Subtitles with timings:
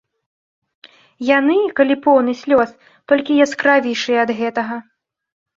[1.39, 2.69] Яны, калі поўны слёз,
[3.13, 4.75] толькі яскравейшыя ад гэтага.